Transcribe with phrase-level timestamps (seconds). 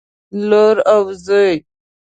[0.49, 1.55] لور او زوى